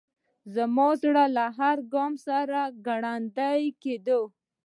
زما 0.55 0.87
زړه 1.01 1.25
له 1.35 1.45
هر 1.57 1.77
ګام 1.93 2.13
سره 2.27 2.61
ګړندی 2.87 3.63
کېده. 3.81 4.19